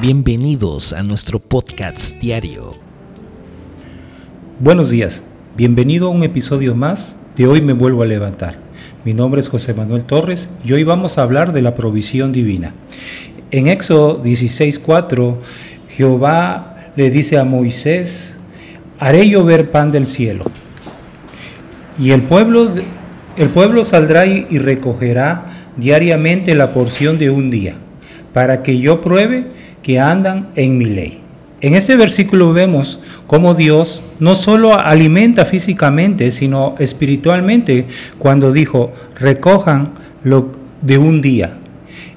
Bienvenidos 0.00 0.92
a 0.92 1.02
nuestro 1.02 1.38
podcast 1.38 2.20
diario. 2.20 2.74
Buenos 4.58 4.90
días, 4.90 5.22
bienvenido 5.56 6.08
a 6.08 6.10
un 6.10 6.24
episodio 6.24 6.74
más 6.74 7.16
de 7.36 7.46
Hoy 7.46 7.62
me 7.62 7.74
vuelvo 7.74 8.02
a 8.02 8.06
levantar. 8.06 8.56
Mi 9.04 9.14
nombre 9.14 9.40
es 9.40 9.48
José 9.48 9.72
Manuel 9.72 10.04
Torres 10.04 10.50
y 10.64 10.72
hoy 10.72 10.82
vamos 10.82 11.16
a 11.16 11.22
hablar 11.22 11.52
de 11.52 11.62
la 11.62 11.76
provisión 11.76 12.32
divina. 12.32 12.74
En 13.52 13.68
Éxodo 13.68 14.20
16:4, 14.22 15.38
Jehová 15.88 16.90
le 16.96 17.10
dice 17.10 17.38
a 17.38 17.44
Moisés, 17.44 18.38
haré 18.98 19.28
llover 19.28 19.70
pan 19.70 19.92
del 19.92 20.06
cielo. 20.06 20.44
Y 21.98 22.10
el 22.10 22.22
pueblo, 22.22 22.72
el 23.36 23.48
pueblo 23.48 23.84
saldrá 23.84 24.26
y 24.26 24.58
recogerá 24.58 25.46
diariamente 25.76 26.54
la 26.56 26.74
porción 26.74 27.16
de 27.16 27.30
un 27.30 27.48
día, 27.48 27.76
para 28.32 28.62
que 28.62 28.78
yo 28.78 29.00
pruebe 29.00 29.46
que 29.84 30.00
andan 30.00 30.48
en 30.56 30.76
mi 30.76 30.86
ley. 30.86 31.20
En 31.60 31.74
este 31.74 31.96
versículo 31.96 32.52
vemos 32.52 32.98
cómo 33.26 33.54
Dios 33.54 34.02
no 34.18 34.34
solo 34.34 34.78
alimenta 34.78 35.44
físicamente, 35.44 36.30
sino 36.30 36.74
espiritualmente, 36.78 37.86
cuando 38.18 38.52
dijo, 38.52 38.92
recojan 39.18 39.92
lo 40.24 40.52
de 40.82 40.98
un 40.98 41.20
día. 41.20 41.58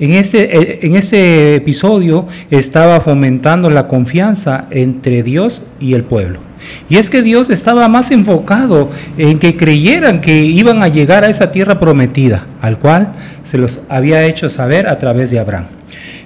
En 0.00 0.12
ese, 0.12 0.78
en 0.82 0.96
ese 0.96 1.56
episodio 1.56 2.26
estaba 2.50 3.00
fomentando 3.00 3.70
la 3.70 3.86
confianza 3.86 4.66
entre 4.70 5.22
Dios 5.22 5.66
y 5.78 5.94
el 5.94 6.04
pueblo. 6.04 6.40
Y 6.88 6.96
es 6.96 7.10
que 7.10 7.22
Dios 7.22 7.50
estaba 7.50 7.88
más 7.88 8.10
enfocado 8.10 8.90
en 9.18 9.38
que 9.38 9.56
creyeran 9.56 10.20
que 10.20 10.42
iban 10.42 10.82
a 10.82 10.88
llegar 10.88 11.24
a 11.24 11.28
esa 11.28 11.52
tierra 11.52 11.78
prometida, 11.78 12.46
al 12.60 12.78
cual 12.78 13.14
se 13.42 13.58
los 13.58 13.82
había 13.88 14.24
hecho 14.24 14.50
saber 14.50 14.88
a 14.88 14.98
través 14.98 15.30
de 15.30 15.38
Abraham. 15.38 15.66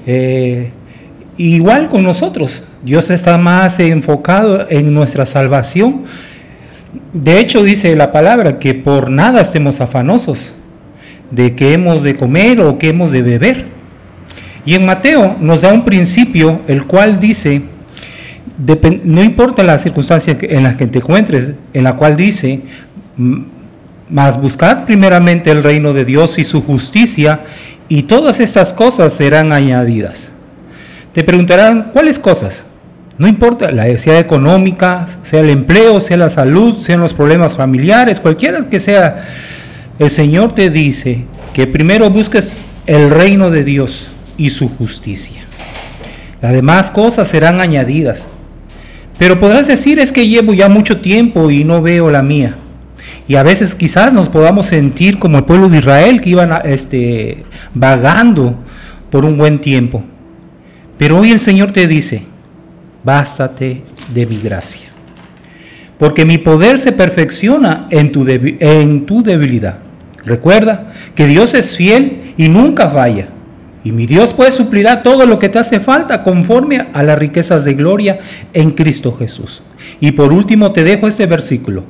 Eh, 0.06 0.70
igual 1.38 1.88
con 1.88 2.02
nosotros, 2.02 2.62
Dios 2.82 3.10
está 3.10 3.38
más 3.38 3.80
enfocado 3.80 4.66
en 4.68 4.92
nuestra 4.92 5.24
salvación. 5.24 6.04
De 7.12 7.38
hecho, 7.38 7.62
dice 7.62 7.96
la 7.96 8.12
palabra 8.12 8.58
que 8.58 8.74
por 8.74 9.10
nada 9.10 9.40
estemos 9.40 9.80
afanosos 9.80 10.52
de 11.30 11.54
que 11.54 11.72
hemos 11.74 12.02
de 12.02 12.16
comer 12.16 12.60
o 12.60 12.78
que 12.78 12.88
hemos 12.88 13.12
de 13.12 13.22
beber. 13.22 13.66
Y 14.64 14.74
en 14.74 14.84
Mateo 14.84 15.36
nos 15.40 15.62
da 15.62 15.72
un 15.72 15.84
principio, 15.84 16.62
el 16.66 16.84
cual 16.84 17.18
dice, 17.18 17.62
no 19.04 19.22
importa 19.22 19.62
la 19.62 19.78
circunstancia 19.78 20.36
en 20.40 20.62
la 20.62 20.76
que 20.76 20.86
te 20.86 20.98
encuentres, 20.98 21.52
en 21.72 21.84
la 21.84 21.96
cual 21.96 22.16
dice, 22.16 22.60
mas 24.10 24.40
buscad 24.40 24.84
primeramente 24.84 25.50
el 25.50 25.62
reino 25.62 25.92
de 25.92 26.04
Dios 26.04 26.38
y 26.38 26.44
su 26.44 26.62
justicia, 26.62 27.40
y 27.88 28.02
todas 28.02 28.40
estas 28.40 28.72
cosas 28.72 29.12
serán 29.12 29.52
añadidas. 29.52 30.32
Te 31.12 31.24
preguntarán, 31.24 31.90
¿cuáles 31.92 32.18
cosas? 32.18 32.64
No 33.18 33.26
importa, 33.26 33.72
la 33.72 33.98
sea 33.98 34.20
económica, 34.20 35.06
sea 35.24 35.40
el 35.40 35.50
empleo, 35.50 35.98
sea 36.00 36.16
la 36.16 36.30
salud, 36.30 36.78
sean 36.78 37.00
los 37.00 37.12
problemas 37.12 37.54
familiares, 37.54 38.20
cualquiera 38.20 38.68
que 38.68 38.78
sea 38.78 39.26
el 39.98 40.10
Señor 40.10 40.54
te 40.54 40.70
dice 40.70 41.24
que 41.52 41.66
primero 41.66 42.08
busques 42.10 42.56
el 42.86 43.10
reino 43.10 43.50
de 43.50 43.64
Dios 43.64 44.08
y 44.36 44.50
su 44.50 44.68
justicia. 44.68 45.42
Las 46.40 46.52
demás 46.52 46.92
cosas 46.92 47.26
serán 47.26 47.60
añadidas. 47.60 48.28
Pero 49.18 49.40
podrás 49.40 49.66
decir 49.66 49.98
es 49.98 50.12
que 50.12 50.28
llevo 50.28 50.54
ya 50.54 50.68
mucho 50.68 51.00
tiempo 51.00 51.50
y 51.50 51.64
no 51.64 51.82
veo 51.82 52.10
la 52.10 52.22
mía. 52.22 52.54
Y 53.26 53.34
a 53.34 53.42
veces 53.42 53.74
quizás 53.74 54.12
nos 54.12 54.28
podamos 54.28 54.66
sentir 54.66 55.18
como 55.18 55.38
el 55.38 55.44
pueblo 55.44 55.68
de 55.68 55.78
Israel 55.78 56.20
que 56.20 56.30
iban 56.30 56.52
este, 56.64 57.44
vagando 57.74 58.54
por 59.10 59.24
un 59.24 59.36
buen 59.36 59.60
tiempo. 59.60 60.04
Pero 60.98 61.20
hoy 61.20 61.30
el 61.30 61.40
Señor 61.40 61.72
te 61.72 61.86
dice, 61.86 62.24
bástate 63.04 63.82
de 64.12 64.26
mi 64.26 64.38
gracia. 64.38 64.88
Porque 65.98 66.24
mi 66.24 66.38
poder 66.38 66.78
se 66.78 66.92
perfecciona 66.92 67.86
en 67.90 68.12
tu, 68.12 68.24
debilidad. 68.24 69.78
Recuerda 70.24 70.92
que 71.14 71.26
Dios 71.26 71.54
es 71.54 71.76
fiel 71.76 72.34
y 72.36 72.48
nunca 72.48 72.90
falla. 72.90 73.28
Y 73.84 73.92
mi 73.92 74.06
Dios 74.06 74.34
pues 74.34 74.54
suplirá 74.54 75.02
todo 75.02 75.24
lo 75.24 75.38
que 75.38 75.48
te 75.48 75.58
hace 75.58 75.80
falta 75.80 76.22
conforme 76.22 76.88
a 76.92 77.02
las 77.02 77.18
riquezas 77.18 77.64
de 77.64 77.74
gloria 77.74 78.18
en 78.52 78.72
Cristo 78.72 79.16
Jesús. 79.16 79.62
Y 80.00 80.12
por 80.12 80.32
último 80.32 80.72
te 80.72 80.84
dejo 80.84 81.08
este 81.08 81.26
versículo. 81.26 81.84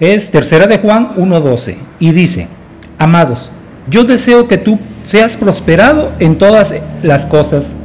Es 0.00 0.30
tercera 0.30 0.66
de 0.66 0.78
Juan 0.78 1.14
1.12 1.16 1.76
y 2.00 2.12
dice, 2.12 2.48
amados, 2.98 3.52
yo 3.88 4.04
deseo 4.04 4.48
que 4.48 4.58
tú 4.58 4.78
seas 5.02 5.36
prosperado 5.36 6.12
en 6.18 6.36
todas 6.36 6.74
las 7.02 7.24
cosas 7.24 7.76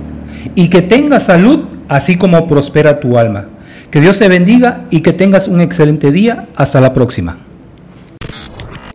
y 0.56 0.70
que 0.70 0.82
tengas 0.82 1.24
salud 1.24 1.66
así 1.88 2.18
como 2.18 2.48
prospera 2.48 3.00
tu 3.00 3.18
alma. 3.18 3.48
Que 3.90 4.00
Dios 4.00 4.20
te 4.20 4.30
bendiga 4.30 4.88
y 4.90 5.02
que 5.02 5.14
tengas 5.14 5.48
un 5.48 5.62
excelente 5.62 6.12
día. 6.12 6.48
Hasta 6.56 6.80
la 6.80 6.94
próxima. 6.94 7.40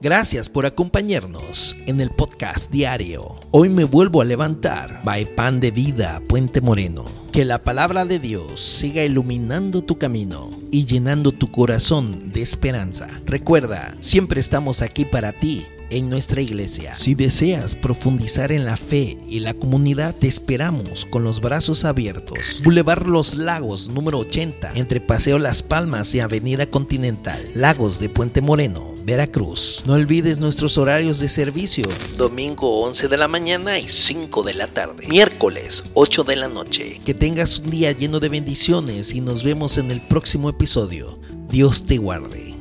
Gracias 0.01 0.49
por 0.49 0.67
acompañarnos 0.67 1.77
en 1.87 2.01
el 2.01 2.11
podcast 2.11 2.71
diario. 2.71 3.37
Hoy 3.51 3.69
me 3.69 3.85
vuelvo 3.85 4.23
a 4.23 4.25
levantar. 4.25 5.01
By 5.05 5.35
Pan 5.35 5.59
de 5.59 5.71
Vida, 5.71 6.23
Puente 6.29 6.61
Moreno. 6.61 7.05
Que 7.33 7.45
la 7.45 7.63
palabra 7.65 8.05
de 8.05 8.19
Dios 8.19 8.61
siga 8.61 9.03
iluminando 9.03 9.83
tu 9.83 9.99
camino 9.99 10.51
y 10.71 10.87
llenando 10.87 11.33
tu 11.33 11.51
corazón 11.51 12.33
de 12.33 12.43
esperanza. 12.43 13.09
Recuerda, 13.27 13.95
siempre 14.01 14.41
estamos 14.41 14.81
aquí 14.81 15.05
para 15.05 15.33
ti 15.33 15.67
en 15.91 16.09
nuestra 16.09 16.41
iglesia. 16.41 16.95
Si 16.95 17.15
deseas 17.15 17.75
profundizar 17.75 18.53
en 18.53 18.65
la 18.65 18.77
fe 18.77 19.19
y 19.29 19.41
la 19.41 19.55
comunidad, 19.55 20.15
te 20.15 20.29
esperamos 20.29 21.07
con 21.07 21.25
los 21.25 21.41
brazos 21.41 21.85
abiertos. 21.85 22.61
Boulevard 22.65 23.07
Los 23.07 23.35
Lagos, 23.35 23.89
número 23.89 24.19
80, 24.19 24.73
entre 24.75 25.01
Paseo 25.01 25.39
Las 25.39 25.63
Palmas 25.63 26.15
y 26.15 26.21
Avenida 26.21 26.67
Continental, 26.67 27.41
Lagos 27.55 27.99
de 27.99 28.09
Puente 28.09 28.41
Moreno. 28.41 28.97
Veracruz. 29.07 29.85
No 29.87 29.93
olvides 29.93 30.41
nuestros 30.41 30.77
horarios 30.79 31.21
de 31.21 31.29
servicio. 31.29 31.85
Domingo 32.17 32.81
11 32.81 33.07
de 33.07 33.17
la 33.17 33.29
mañana 33.29 33.79
y 33.79 33.89
5 33.89 34.43
de 34.43 34.55
la 34.55 34.67
tarde. 34.67 35.07
Miércoles 35.07 35.85
8 35.95 36.25
de 36.25 36.35
la 36.35 36.49
noche. 36.49 37.01
Que 37.05 37.15
tengas 37.15 37.61
un 37.61 37.71
día 37.71 37.93
lleno 37.93 38.19
de 38.19 38.29
bendiciones 38.29 39.15
y 39.15 39.21
nos 39.21 39.45
vemos 39.45 39.79
en 39.79 39.93
el 39.93 40.01
próximo 40.01 40.51
episodio. 40.51 41.21
Dios 41.49 41.85
te 41.85 41.99
guarde. 41.99 42.56